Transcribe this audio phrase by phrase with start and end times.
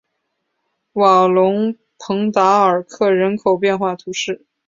[0.93, 4.47] 瓦龙蓬达尔克人口变化图示